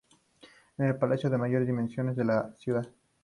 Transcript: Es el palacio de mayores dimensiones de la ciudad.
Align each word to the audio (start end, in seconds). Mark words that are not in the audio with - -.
Es 0.79 0.83
el 0.87 0.95
palacio 0.97 1.29
de 1.29 1.37
mayores 1.37 1.67
dimensiones 1.67 2.15
de 2.15 2.25
la 2.25 2.55
ciudad. 2.57 2.87